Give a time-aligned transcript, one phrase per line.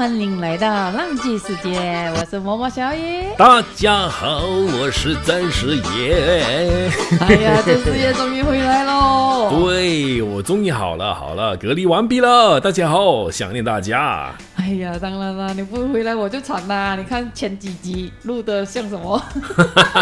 [0.00, 1.78] 欢迎来到浪迹世界，
[2.16, 3.34] 我是默默小野。
[3.36, 6.88] 大家好，我是曾师爷。
[7.20, 9.50] 哎呀，曾师爷终于回来喽！
[9.50, 12.58] 对我终于好了，好了，隔离完毕了。
[12.58, 14.34] 大家好，想念大家。
[14.56, 16.96] 哎呀，当然啦，你不回来我就惨啦！
[16.96, 19.22] 你看前几集录的像什么？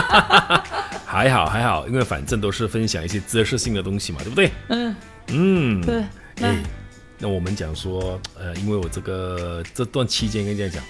[1.04, 4.52] 还好还好，因为反正都是分享一些知识性的东西嘛，对不对？
[4.68, 4.94] 嗯
[5.32, 6.04] 嗯，对。
[6.40, 6.54] 那
[7.20, 10.84] 那我们讲说，呃，因为我这个这段期间跟大家讲，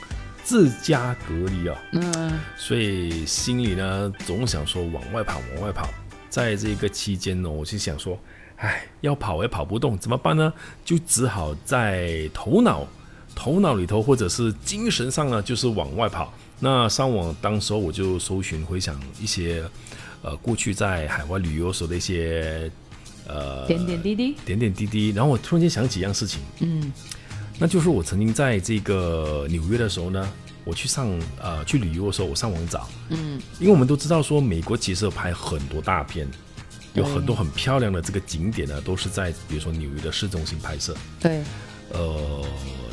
[0.44, 5.88] 自家隔离啊，嗯，所以心里呢总想说往外跑，往外跑。
[6.28, 8.18] 在这个期间呢，我就想说，
[8.56, 10.52] 哎，要跑也跑不动，怎么办呢？
[10.84, 12.86] 就只好在头脑、
[13.34, 16.30] 头脑里头或者是精神上呢，就是往外跑。
[16.60, 19.64] 那上网当时候我就搜寻回想一些，
[20.20, 22.70] 呃，过去在海外旅游时候的一些。
[23.28, 25.10] 呃，点点滴滴，点点滴滴。
[25.10, 26.90] 然后我突然间想起一样事情，嗯，
[27.58, 30.26] 那就是我曾经在这个纽约的时候呢，
[30.64, 31.08] 我去上
[31.40, 36.26] 呃去旅游的时候，我上网找，嗯，因为我们都知道说美国其实有拍很多大片，
[36.94, 40.96] 有很多很漂亮的这个景点呢，都是在比如说纽约的市中心拍摄。
[41.20, 41.42] 对，
[41.92, 42.42] 呃，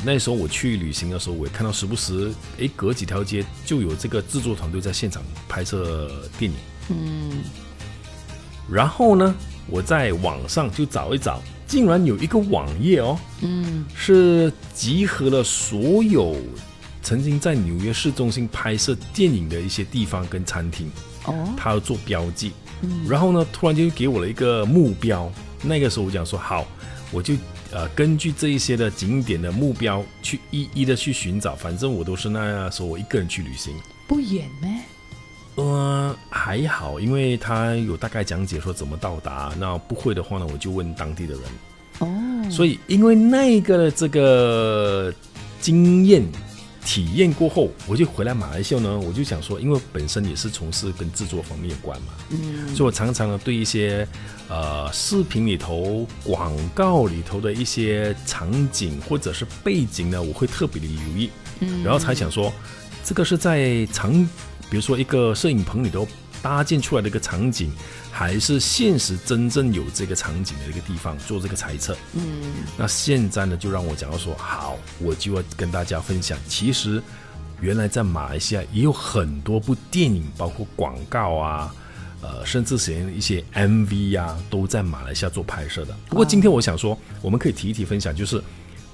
[0.04, 2.30] 那时候我去旅行的时候，我也看到时不时，
[2.60, 6.58] 哎，隔几条街就有这个制作团队在现场拍摄电影。
[6.90, 7.42] 嗯，
[8.70, 9.34] 然后呢？
[9.68, 16.36] 我在网上就找一找，竟然有一个网页哦，嗯，是集合了所有
[17.02, 20.90] 曾经在纽约市中心拍摄电影的一些地方跟餐厅，
[21.24, 25.30] 哦，他要做标记，嗯，然后呢，突然就给我了一个目标，
[25.62, 26.66] 那个时候我讲说好，
[27.12, 27.34] 我就
[27.72, 33.74] 呃根据这一些的景点的目标去一一的去寻找，反正我都是那样说我一个人去旅行，
[34.06, 34.68] 不远呢。
[35.56, 36.14] 呃，
[36.46, 39.52] 还好，因为他有大概讲解说怎么到达。
[39.58, 41.42] 那不会的话呢，我就问当地的人。
[41.98, 45.12] 哦，所以因为那个这个
[45.60, 46.22] 经验
[46.84, 54.06] 体验过后，我就回来马来西亚呢，我就想说，因为本身也是从事跟制作方面有关嘛，嗯，所以我常常呢对一些
[54.48, 61.28] 呃视频里头、广告里头的一些场景或者是背景呢，我会特别的留意，
[61.58, 62.52] 嗯，然后才想说，
[63.02, 64.28] 这个是在场。
[64.68, 66.04] 比如说，一个摄影棚里头
[66.46, 67.72] 搭建出来的一个场景，
[68.12, 71.96] 还是现实真正有这个场景的一个地方做这个猜测。
[72.12, 72.22] 嗯，
[72.78, 77.02] 那现在呢，就让我讲到说，好，我就要跟大家分享，其实
[77.60, 81.74] 原来在马来西亚也有很多部电影，包括广告啊，
[82.22, 85.92] 呃，甚至是一些 MV 啊，都在马来西亚做拍摄的。
[86.08, 88.40] 不过今天我想说，我们可以提一提分享，就是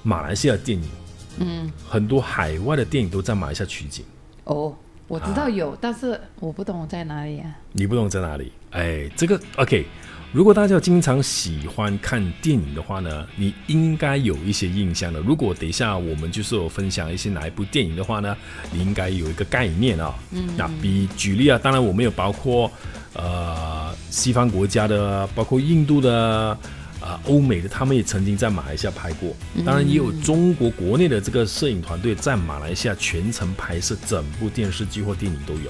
[0.01, 0.89] 马来西亚电影，
[1.37, 4.03] 嗯，很多海外的电影都在马来西亚取景。
[4.45, 4.75] 哦。
[5.13, 7.45] 我知道有，但是我不懂在哪里啊。
[7.73, 8.51] 你不懂在哪里？
[8.71, 9.85] 哎，这个 OK。
[10.31, 15.19] 如果大家经常喜欢看电影的话呢，你应该有一些印象的。
[15.19, 18.35] 如果等一下我们就是有分享一些哪一部电影的话呢，
[18.71, 20.15] 你应该有一个概念啊。
[20.31, 20.49] 嗯。
[20.57, 22.71] 那比举例啊，当然我们有包括
[23.13, 26.57] 呃西方国家的，包括印度的。
[27.03, 35.69] 啊，欧美的他们也曾经在马来西亚拍过，当然也有中国国内的这个摄影团队在马来西亚全程拍摄整部电视剧或电影都有。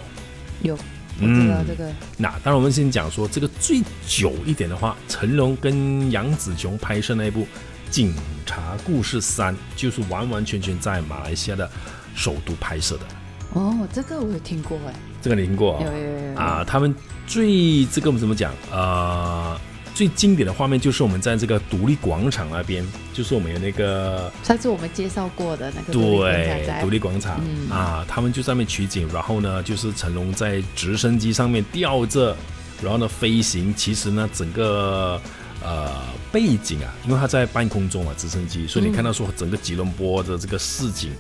[0.62, 0.78] 有，
[1.20, 1.92] 我知道这个。
[2.18, 7.42] 那当然，我们先讲说这个最久一点的话，成龙跟杨紫琼拍摄那一部
[7.90, 8.14] 《警
[8.46, 11.68] 察故事三》，就是完完全全在马来西亚的
[12.14, 13.06] 首都拍摄的。
[13.54, 14.94] 哦，这个我有听过哎。
[15.20, 15.82] 这个你听过？
[15.84, 16.40] 有有有。
[16.40, 16.94] 啊，他们
[17.26, 18.54] 最这个我们怎么讲？
[18.72, 19.60] 呃。
[19.94, 22.84] 最经典的画面就是我们在这个独立广场那边，
[23.14, 27.40] 就是我们有那个上次我们介绍过的那个对独立广场
[27.70, 32.36] 啊，他们就上面取景，然后呢就是成龙在直升机上面吊着，
[32.82, 33.74] 然后呢飞行。
[33.76, 35.22] 其实呢整个
[35.64, 35.92] 呃
[36.32, 41.12] 背景啊，因为他在半空中啊直升机，所以你看到说整个吉隆坡的这个市景，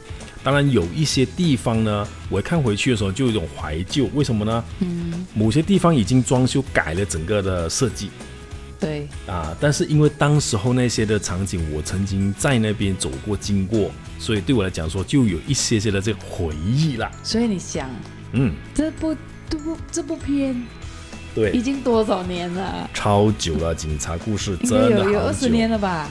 [0.44, 4.63] 当然有一些地方呢，我看回去的时候就有一种怀旧，为什么呢？
[4.79, 8.09] 嗯，某些地方已经装修改了整个的设计。
[8.83, 13.89] 对啊，但是因为当时候那些的场景，我曾经在那边走过经过，
[14.19, 17.09] 所以对我来讲说就有一些些的这个回忆啦。
[17.24, 17.89] 所以你想，
[18.33, 19.15] 嗯，这部
[19.50, 20.62] 这部这部片，
[21.33, 22.89] 对，已经多少年了？
[22.94, 26.09] 超久了，警察故事真的有有二十年了吧？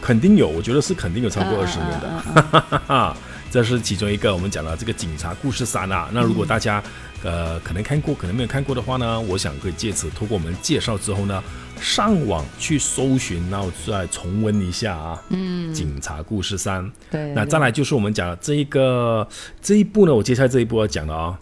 [0.00, 3.16] 肯定有，我觉得是肯定有超过二十年的。
[3.50, 6.08] 这是其中一个我们讲了这个警察故事三啊。
[6.12, 6.82] 那如果大家
[7.24, 11.42] 呃可能看过，可能没有看过的话呢，我想可以借此通过我们介绍之后呢。
[11.80, 15.20] 上网去搜寻，然后再重温一下啊。
[15.30, 16.90] 嗯，警察故事三。
[17.10, 17.32] 对。
[17.34, 19.26] 那再来就是我们讲这一个
[19.60, 21.36] 这一部呢，我接下来这一部要讲的啊，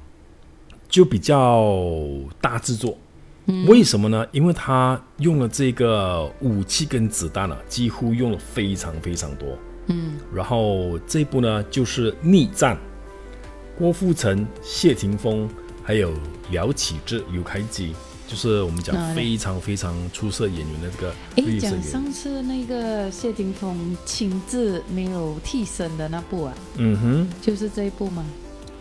[0.88, 1.62] 就比较
[2.40, 2.96] 大制作。
[3.44, 3.66] 嗯。
[3.66, 4.26] 为什么呢？
[4.32, 9.56] 因为他用了这个武器跟子弹啊，几乎用了非常非常多。
[9.88, 12.76] 嗯，然后这一部呢就是逆战，
[13.76, 15.46] 郭富城、谢霆锋
[15.82, 16.12] 还有
[16.50, 17.94] 廖启智、刘开基，
[18.26, 21.82] 就是我们讲非常非常出色演员的这个诶，绿色演员。
[21.82, 28.24] 讲上次那个谢霆锋亲自没有替身的那部啊，嗯哼，就是这一部吗？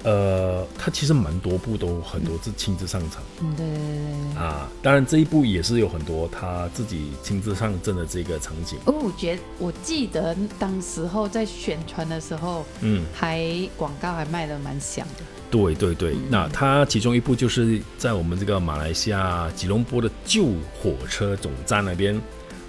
[0.03, 4.41] 呃，他其实蛮多部都很多是亲自上场嗯，对对对对对。
[4.41, 8.79] 啊，当然这一部也是有很多他自己亲自上阵的这个场景。
[8.85, 13.47] 哦，我觉得我记得当时候在宣传的时候，嗯，还
[13.77, 15.23] 广告还卖的蛮响的。
[15.51, 22.19] 对对对，那它其中一部就是在我们这个马来西亚吉隆坡的旧火车总站那边，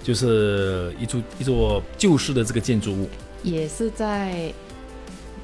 [0.03, 3.09] 就是一座一座旧式的这个建筑物，
[3.41, 4.53] 也是在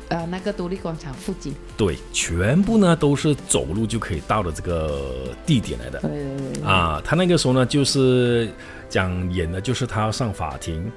[0.10, 1.56] 呃那个独立广场附近。
[1.78, 6.64] 对，全部呢都是走路就可以到的这个地点来的对对对对。
[6.64, 7.02] 啊。
[7.06, 8.52] 他那个时候呢，就是
[8.90, 10.92] 讲演的就是他要上法庭，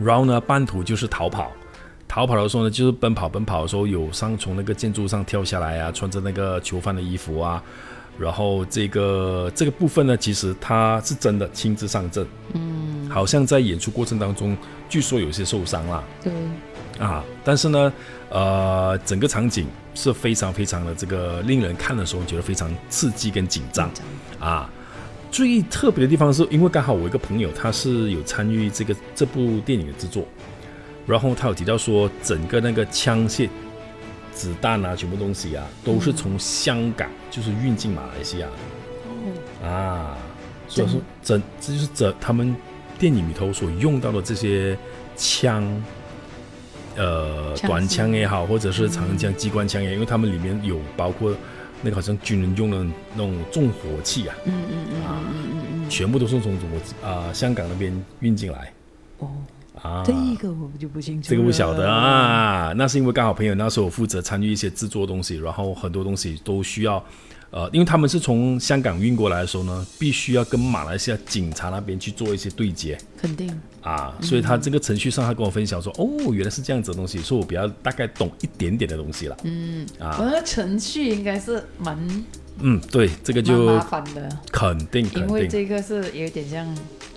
[0.00, 1.52] 然后呢半途就是逃跑。
[2.12, 7.62] 逃跑的时候呢，就是奔跑奔跑的时候，有上从那个建筑上跳下来啊，穿着那个囚犯的衣服啊，
[8.18, 14.54] 然后这个这个部分呢，其实他是真的亲自上阵，嗯，好像在演出过程当中，
[14.90, 16.04] 据说有些受伤啦。
[16.22, 16.30] 对，
[16.98, 17.90] 啊，但是呢，
[18.28, 23.90] 呃，整个场景是非常非常的这个令人看的时候觉得非常刺激跟紧张。
[24.38, 24.70] 啊。
[25.30, 30.28] 最特别的地方是因为刚好我一个朋友他是有参与这个这部电影的制作，
[31.06, 33.48] 然后他有提到说，整个那个枪械、
[34.32, 38.46] 子弹啊，全部东西啊，都是从香港就是运进马来西亚。
[38.46, 38.52] 的。
[39.64, 40.16] 哦，啊，
[40.68, 42.54] 所以说整这就是整他们
[42.98, 44.76] 电影里头所用到的这些
[45.16, 45.64] 枪，
[46.96, 51.34] 呃，短枪也好，或者是长嗯枪、机关枪也好，因为他们里面有包括
[51.82, 52.84] 那个好像军人用的
[53.14, 55.84] 那种重火器啊，嗯嗯嗯嗯嗯嗯。
[55.84, 58.72] 嗯，全部都是从中国啊、香港那边运进来。
[59.18, 59.28] 哦，
[59.80, 60.02] 啊。
[60.04, 61.28] 这个我就不清楚。
[61.30, 67.02] 这个不晓得啊，那是因为刚好朋友那时候负责参与一些制作东西，然后很多东西都需要，
[67.50, 73.58] 呃，因为他们是从香港运过来的时候呢，必须要跟马来西亚警察那边去做一些对接肯定。
[73.82, 79.36] 啊，所以他这个程序上他跟我分享说，哦，原来是这样子的东西，所以我比较大概懂一点点的东西了。
[79.42, 81.98] 嗯，啊我的程序应该是蛮
[82.60, 86.66] 嗯，对，这个就麻烦的，肯定因为定这个是有点像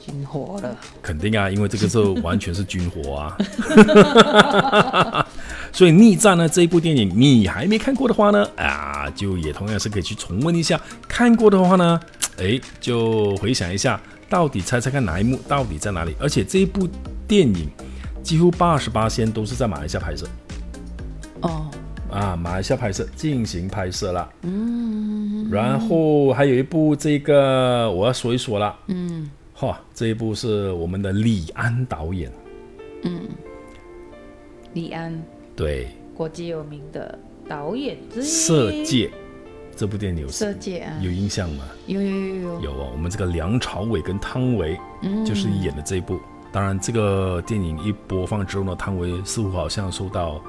[0.04, 0.78] 军火了。
[1.02, 3.38] 肯定啊，因为这个是完全是军火啊。
[5.72, 10.80] 所以逆战呢这一部电影，你还没看过的话呢，啊，就也同样是可以去重温一下。
[11.08, 12.00] 看过的话呢，
[12.38, 14.00] 哎，就回想一下，
[14.30, 16.16] 到底猜猜看哪一幕到底在哪里？
[16.20, 16.88] 而且这一部
[17.28, 17.70] 电影
[18.24, 20.26] 几乎八十八仙都是在马来西亚拍摄
[21.42, 21.70] 哦，
[22.16, 24.30] 啊，马来西亚拍摄进行拍摄了。
[24.44, 25.50] 嗯。
[25.52, 29.30] 然后还有一部这个我要说一说了，嗯。
[29.54, 32.32] 哈，这一部是我们的李安导演，
[33.04, 33.22] 嗯，
[34.74, 35.22] 李安。
[35.56, 35.88] 对。
[36.14, 37.18] 国际有名的
[37.48, 39.08] 导演之《一，色戒》
[39.76, 41.66] 这部电影有色戒啊，有印象吗？
[41.88, 45.26] 有有有有，有啊，我们这个梁朝伟跟汤唯嗯。
[45.26, 46.20] 就是演的这一部。
[46.56, 50.42] 当然，这个电影一播放之后呢，汤唯似乎好像受到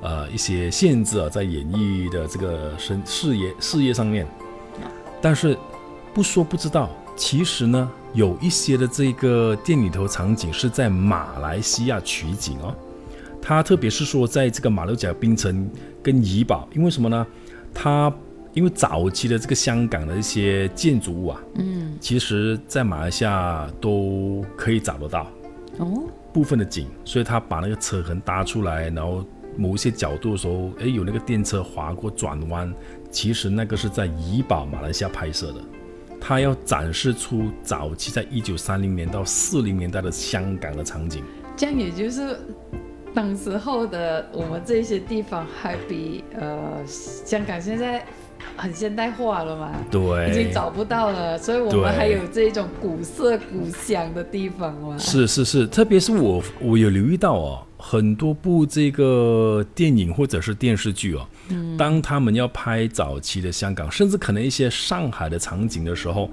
[0.00, 4.24] 呃一些限制啊，在演艺的这个生事业事业上面。
[5.20, 5.58] 但是
[6.14, 12.72] 不说不知道，其实呢，有一些的这个店里头场景是在马来西亚取景哦。
[13.42, 15.68] 他特别是说，在这个马六甲冰城
[16.00, 17.26] 跟怡保，因为什么呢？
[17.74, 18.12] 它
[18.52, 25.26] 因为早期的这个香港的一些建筑物啊，嗯其实在马来西亚都可以找得到
[25.80, 29.24] 哦部分的景，所以他把那个车痕搭出来，然后
[29.56, 32.72] 某一些角度的时候，哎，有那个电车划过转弯，
[33.10, 35.60] 其实那个是在怡保马来西亚拍摄的。
[36.20, 41.24] 他要展示出早期在一九三零年到四零年代的香港的场景。
[41.56, 42.38] 这样也就是
[43.12, 48.04] 当时候的我们这些地方还比呃香港现在
[48.56, 50.30] 很现代化了嘛，对。
[50.30, 54.98] 已经，找不到了，所以我们还有这种古色古香的地方嘛。
[54.98, 61.26] 是是是，特别是我我有留意到哦，很多部这个电影或者是电视剧哦，
[61.78, 66.28] 当他们要拍早期的香港，甚至可能一些上海的场景的时候，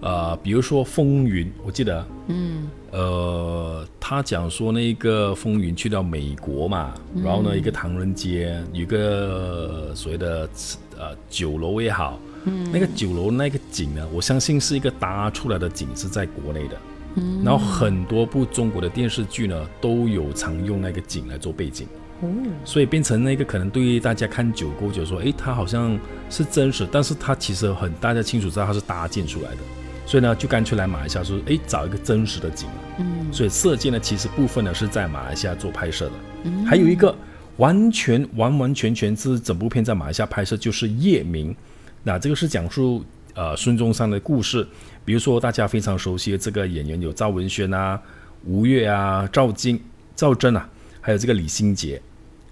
[0.00, 2.68] 呃，比如说《风云》，我记得，嗯。
[2.92, 6.94] 呃，他讲说那个风云去到美国嘛，
[7.24, 10.48] 然后呢，一个唐人街有一个所谓的
[10.98, 16.76] 呃酒楼也好，嗯那个酒楼那个景呢，我相信是一个搭出来的景，是在国内的。
[17.16, 21.86] 嗯然后很多部中国的电视剧呢，都有常用那个景来做背景，
[22.20, 22.28] 哦
[22.64, 25.96] 所以变成那个可能对于大家看酒过，就说，诶，它好像
[26.28, 29.58] 是真实，但是它其实很大家清楚知道它是搭建出来的。
[30.06, 36.12] 所以呢，就干脆来马来西亚说，哎，找一个真实的景嗯，所以射箭呢，其实部分呢是在马来西亚做拍摄的。
[36.42, 37.14] 嗯，还有一个
[37.56, 41.54] 完全完完全全是整部片在马来西亚拍摄，就是夜明。
[42.02, 44.66] 那这个是讲述呃孙中山的故事，
[45.04, 48.00] 比如说大家非常熟悉的这个演员有赵文轩啊、
[48.44, 49.80] 吴越啊、赵晶、
[50.14, 50.68] 赵真啊，
[51.00, 52.00] 还有这个李心洁。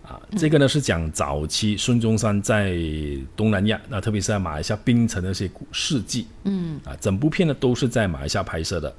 [0.02, 2.76] 啊，这个呢是讲早期孙中山在
[3.36, 6.26] 东南亚，那特别是在马来西亚槟城的一些事迹。
[6.42, 8.92] 嗯，啊，整部片呢都是在马来西亚拍摄的。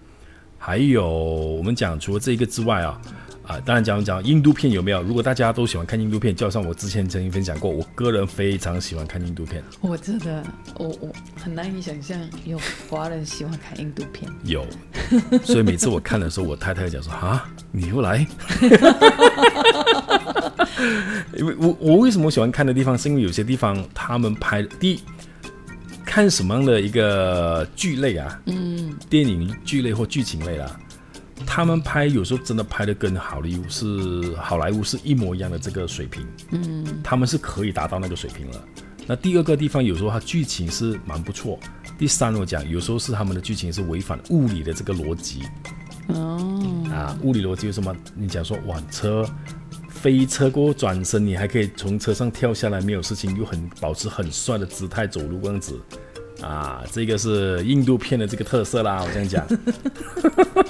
[0.58, 3.02] 还有我们讲除了这个之外啊，
[3.46, 5.04] 啊，当然讲讲印度片有没有？
[5.04, 9.62] 如果大家都喜欢看印度片，就像我之前曾经分享过，我个人非常喜欢看印度片。
[9.82, 10.44] 我真的，
[10.78, 12.60] 我我很难以想象有
[12.90, 14.32] 华人喜欢看印度片。
[14.44, 14.66] 有，
[15.44, 18.26] 所以每次我看的时候，我太太讲说啊，你又来。
[21.38, 25.00] 因为我我为什么喜欢看的地方，是因为有些地方他们拍第一
[26.06, 30.80] 看什么样的一个剧类啊，嗯，电影剧类或剧情类啦，
[31.46, 38.64] 他们拍有时候真的拍的跟好莱坞是好莱坞是一模一样的这个水平，嗯，他们是可以达到那个水平了。
[39.06, 41.60] 那第二个地方有时候它剧情是蛮不错。
[41.98, 45.42] 第三我讲有时候是他们的剧情是违反物理的这个逻辑，
[46.08, 47.96] 哦，啊，物理逻辑有什么？
[48.16, 49.26] 你讲说往车。
[49.90, 55.80] 飞车过后转身，你还可以从车上跳下来，没有事情，又很保持很帅的姿态走路这样子，
[56.42, 59.48] 啊，这个是印度片的这个特色啦，我这样讲。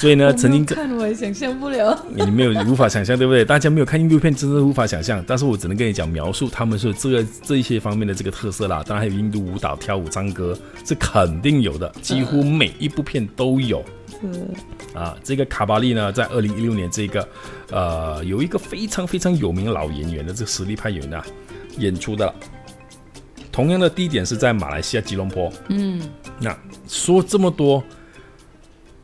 [0.00, 3.44] 所以呢，曾经看我也想象不了，你没有无法想象，对不对？
[3.44, 5.22] 大家没有看印度片，真的无法想象。
[5.26, 8.82] 但是我只能跟你讲描述，他们是这个这一些方面的这个特色啦。
[8.86, 13.84] 当然还有印度舞蹈、跳舞、唱歌，是肯定有的，几乎每一部片都有。
[14.94, 17.28] 啊，这个卡巴利呢，在二零一六年，这个
[17.70, 21.26] 呃，有一个非常非常有名老演员的这个实力派演员啊，
[21.76, 22.34] 演出的。
[23.52, 25.52] 同样的地点是在马来西亚吉隆坡。
[25.68, 26.00] 嗯，
[26.38, 26.56] 那
[26.88, 27.84] 说这么多，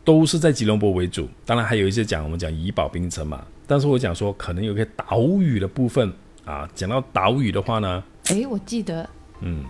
[0.07, 1.29] 都是在吉隆坡为主。
[1.45, 6.11] 当然还有一些讲我们讲怡保冰城嘛，但是我讲说可能有个岛屿的部分
[6.47, 6.67] 啊。
[6.75, 9.07] 讲到岛屿的话呢，哎，我记得，
[9.41, 9.63] 嗯。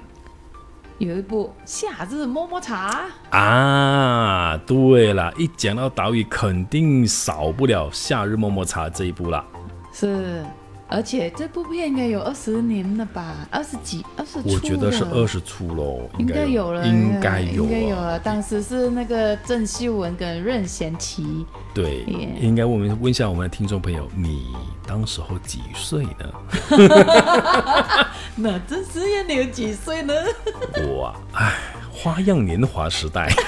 [0.99, 3.05] 有一部《夏日么么茶》
[3.37, 9.45] 啊，对了，一讲到岛屿，肯定少不了《夏日么么茶》这一部了。
[9.93, 10.43] 是，
[10.88, 13.47] 而且这部片应该有二十年了吧？
[13.50, 14.38] 二十几、二十？
[14.45, 18.19] 我觉得是二十出喽，应该有了，应该有，应该有了。
[18.19, 21.45] 当时是那个郑秀文跟任贤齐。
[21.75, 22.05] 对，
[22.40, 24.55] 应该我们问一下我们的听众朋友，你
[24.87, 26.33] 当时候几岁呢？
[28.37, 30.14] 那真是呀，你有几岁呢？
[30.87, 31.55] 我唉，
[31.97, 33.33] 花样年华时代。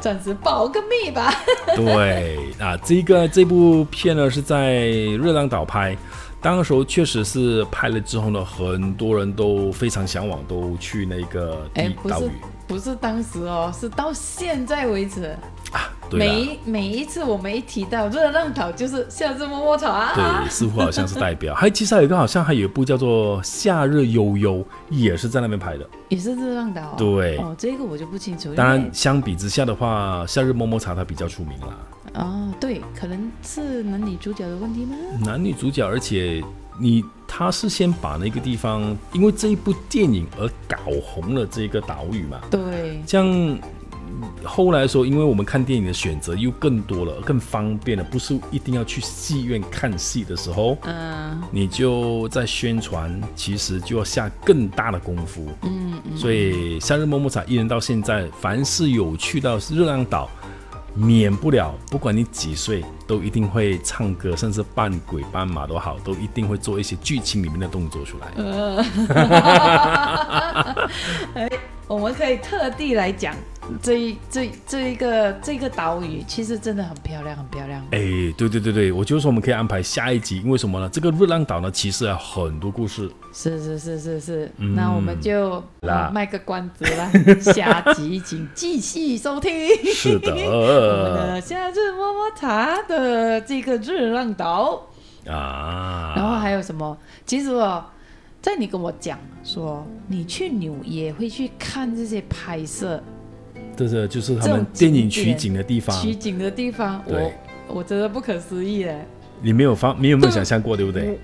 [0.00, 1.32] 暂时保个密吧。
[1.76, 4.82] 对啊，这个这部片呢是在
[5.20, 5.96] 热浪岛拍，
[6.40, 12.30] 当时候确实是拍了之后呢，很多人都非常向往，都去那个地岛屿。
[12.66, 15.36] 不是当时哦，是到现在为止
[16.16, 16.18] 啊。
[16.18, 20.14] 每每一次我们一提到热浪岛，就是夏日摸摸茶。
[20.14, 21.54] 对，似乎好像是代表。
[21.56, 24.54] 还其实还有一个，好像还有一部叫做《夏日悠悠》，
[24.90, 25.86] 也是在那边拍的。
[26.08, 26.94] 也是热浪岛。
[26.96, 27.36] 对。
[27.38, 28.54] 哦，这个我就不清楚。
[28.54, 31.76] 当然，相比之下的话，《夏日摸摸茶》它比较出名啦。
[32.14, 34.94] 哦，对，可能是男女主角的问题吗？
[35.24, 36.42] 男女主角，而且
[36.78, 42.40] 你他是先把那个地方，因为这一部电影而搞红了这个岛屿嘛。
[42.50, 43.02] 对。
[43.06, 43.58] 像。
[44.44, 60.28] 后来说，因为我们看电影的选择又更多了，更方便了，不是一定要去戏院看戏的时候，嗯，你就在宣传，其实就要下更大的功夫，嗯，所以夏日摸摸茶一人到现在，凡是有去到热浪岛，
[60.94, 68.28] 免不了，不管你几岁，都一定会唱歌，甚至扮鬼扮马都好，都一定会做一些剧情里面的动作出来。
[71.34, 71.50] 哎，
[71.86, 73.34] 我们可以特地来讲。
[73.82, 77.80] 这一这这一个这个岛屿其实真的很漂亮，很漂亮。
[77.92, 77.98] 哎，
[78.36, 80.86] 对对对对，我就说我们可以安排下一集，因为什么呢？
[80.92, 83.10] 这个热浪岛呢，其实有很多故事。
[83.32, 85.64] 是是是是是，那我们就
[86.12, 87.10] 卖个关子啦，
[87.40, 89.50] 下集请继续收听。
[89.94, 94.88] 是的， 我们的夏日么么茶的这个热浪岛
[95.26, 96.98] 啊，然后还有什么？
[97.24, 97.82] 其实哦，
[98.44, 103.02] 在你跟我讲说你去纽约会去看这些拍摄。
[103.74, 107.32] 这是就是他们电影取景的地方，取景的地方，我
[107.68, 108.98] 我真的不可思议嘞！
[109.40, 111.18] 你没有发，你有没有想象过，对不对？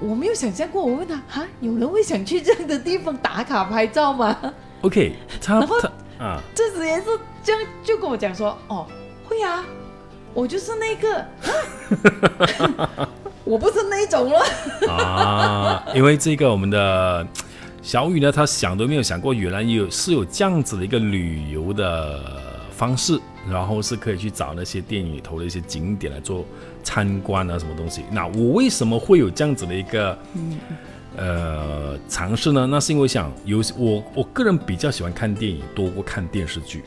[0.00, 4.36] 我没有想象过，我问他啊，有人会想去这样的地方打卡拍照吗
[4.80, 5.14] ？OK，
[5.46, 5.76] 然后
[6.18, 7.04] 啊，这时也是
[7.44, 8.84] 这样就跟我讲说，哦，
[9.28, 9.64] 会啊，
[10.34, 11.24] 我就是那个，
[13.48, 17.26] 我不是那种了啊，因为这个我们的。
[17.80, 22.20] 小雨呢，他想都没有想过，原来有是有这样子的一个旅游的
[22.70, 26.44] 方式，然后是可以去找那些电影里头的一些景点来做
[26.82, 28.02] 参观啊，什么东西。
[28.10, 30.18] 那我为什么会有这样子的一个
[31.16, 32.66] 呃尝试呢？
[32.66, 36.82] 那是因为想有我我个人比较喜欢看电影多过看电视剧，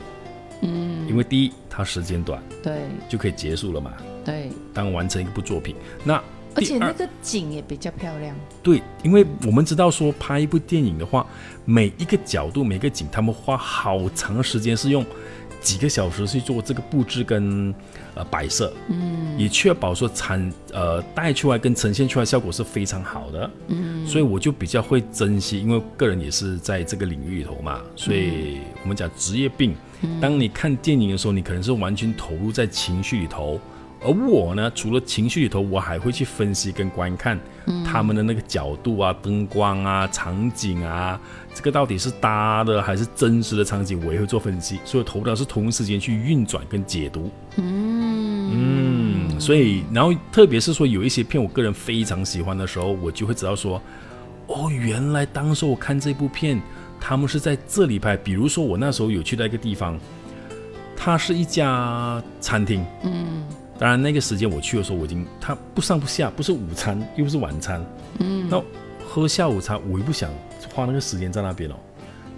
[0.60, 3.92] 嗯，因为第一它时间短，对，就可以结束了嘛，
[4.24, 6.22] 对，当完成一部作品，那。
[6.54, 8.36] 而且那个景也比较漂亮。
[8.62, 11.26] 对，因为我们知道说拍一部电影的话，
[11.64, 15.04] 每一个角度、每个景，他们花好长时间，是用
[15.60, 17.74] 几个小时去做这个布置跟
[18.14, 29.74] 呃摆设，嗯，以确保说产呃带出来跟呈现出来效果是非常好的，嗯，所以我就比较会珍惜，因为个人也是在这个领域里头嘛，所以我们讲职业病，
[30.20, 33.60] 当你看电影的时候，你可能是完全投入在情绪里头。
[34.04, 37.38] 而我呢，除了情绪里头，我还会去分析跟观看
[37.84, 41.20] 他们的那个角度啊、灯光啊、场景啊，
[41.54, 44.80] 这个到底是搭的还是真实的场景，我也会做分析。
[44.84, 47.30] 所以头脑是同时间去运转跟解读。
[47.56, 53.80] 嗯嗯，所以然后特别是说有一些片，我个人非常喜欢的时候，我就会知道说，
[54.48, 56.60] 哦，原来当时我看这部片，
[56.98, 58.16] 他们是在这里拍。
[58.16, 59.96] 比如说我那时候有去到一个地方，
[60.96, 62.84] 它是一家餐厅。
[63.04, 63.44] 嗯。
[63.78, 67.84] 当然，那个时间我去的时候，我已经他不上不下，不是午餐又不是晚餐，
[68.20, 68.62] 嗯，那
[69.08, 70.30] 喝下午茶我又不想
[70.72, 71.76] 花那个时间在那边了，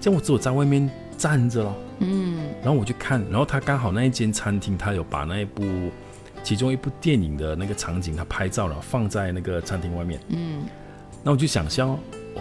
[0.00, 0.88] 这样我只有在外面
[1.19, 5.62] 站着了，嗯，然后我就看，然后他刚好那一间餐厅，他有把那一部
[6.43, 10.64] 其中一部电影的那个场景，他拍照了放在那个餐厅外面，嗯，
[11.23, 12.41] 那我就想象哦，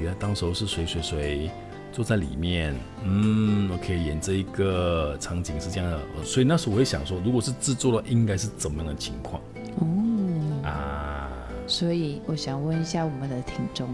[0.00, 1.50] 原来当时候是谁谁谁。
[1.94, 2.74] 坐在里面，
[3.04, 9.40] 嗯，OK，演这一个场景是这样的，所以那时候我会想说，如果是制作了，应该是怎么样的情况？
[9.78, 11.30] 哦，啊，
[11.68, 13.88] 所以我想问一下我们的听众，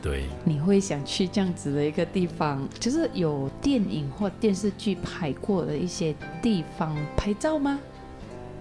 [0.00, 7.76] 对，你会想去这样子的一个地方，就是有电影或电视剧拍过的一些地方拍照吗？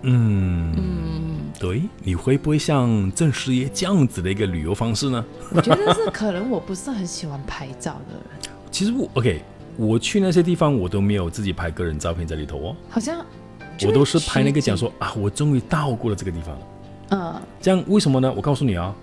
[0.01, 5.23] 嗯嗯，对，你会不会像郑师爷这样子的一个旅游方式呢？
[5.53, 8.51] 我觉得是可能我不是很喜欢拍照的人。
[8.71, 9.41] 其实我 OK，
[9.75, 12.75] 我去那些地方，我都没有自己拍个人照片在里头哦。
[12.89, 13.23] 好像
[13.85, 16.67] 我都是拍那个讲说啊，我终于到过了这个地方了。
[17.09, 18.33] 嗯，这样为什么呢？
[18.33, 18.95] 我告诉你啊，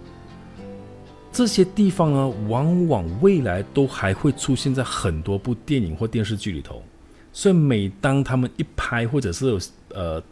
[1.31, 6.83] 这些地方呢，往往未来都还会出现在很多部电影或电视剧里头。
[7.31, 9.61] 所以每当他们一拍，或者是有
[9.95, 10.23] 呃，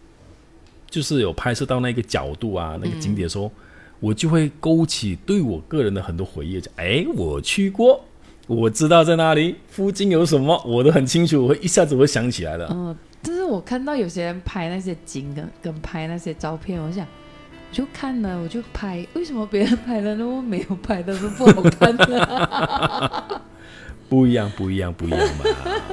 [0.88, 3.52] 就是有拍摄到那个角度啊，那个景点的时候，
[4.00, 8.02] 我就会勾起对我个人的很多回忆，讲哎，我去过。
[8.46, 12.68] 我知道在哪里，附近有什么，我都很清楚，我会一下子会想起来的。
[12.70, 23.40] 嗯，就是我看到有些人拍那些景跟跟拍那些照片，我想，我就看了，我就拍，为什么别人拍的那么没有拍的都不好看呢？
[24.08, 25.44] 不一样，不一样，不一样嘛。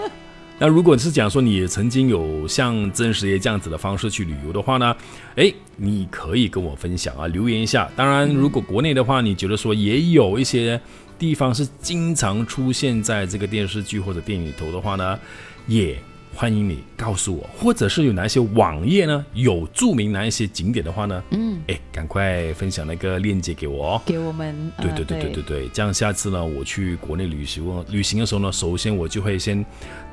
[0.59, 4.95] 那如果是讲说你曾经有像真实爷这样子的方式去旅游的话呢，
[5.35, 7.89] 哎，你可以跟我分享啊，留言一下。
[7.95, 10.79] 当然，如果国内的话，你觉得说也有一些。
[11.17, 15.19] 地方是经常出现在这个电视剧或者电影里头的话呢，
[15.67, 15.97] 也
[16.35, 29.63] 欢迎你告诉我，或者是有哪一些网页呢，有注明哪一些景点的话呢，嗯，哎，赶快分享那个链接给我哦，给我们，对对对对对对，这样下次呢，我去国内旅行旅行的时候呢，首先我就会先。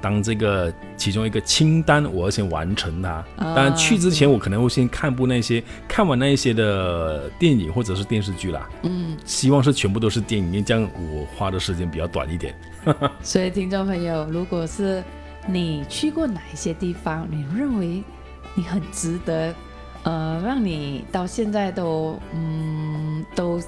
[0.02, 3.22] 当这个其中一个清单，我要先完成它。
[3.36, 8.66] 当然，去之前我可能会先看部那些看完那一些的电影或者是电视剧啦。
[8.84, 12.54] 嗯，希望是全部都是电影，这样我花的时间比较短一点。
[13.22, 15.04] 所以，听众朋友，如果是
[15.46, 18.02] 你去过哪一些地方，你认为
[18.54, 19.54] 你很值得，
[20.02, 23.60] 呃，让你到现在都嗯都。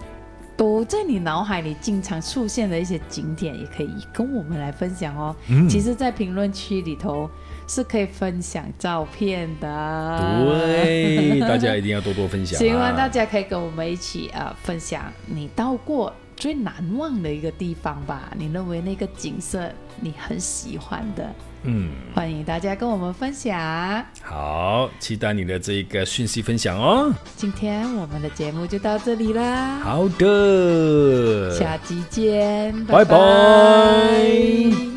[0.54, 5.34] 都在你脑海里经常出现的一些景点，也可以跟我们来分享哦。
[5.68, 7.28] 其实，在评论区里头
[7.66, 10.44] 是可以分享照片的。
[10.44, 12.56] 对，大家一定要多多分享。
[12.60, 18.30] 希望大家可以跟我们一起啊，分享你到过最难忘的一个地方吧。
[18.36, 19.68] 你认为那个景色
[20.00, 21.34] 你很喜欢的？
[21.64, 24.04] 嗯，欢迎大家跟我们分享。
[24.22, 27.12] 好，期待你的这个讯息分享哦。
[27.36, 29.78] 今天我们的节目就到这里啦。
[29.78, 34.91] 好的，下期见，拜拜。